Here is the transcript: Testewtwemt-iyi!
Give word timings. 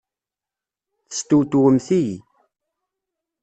Testewtwemt-iyi! 1.09 2.17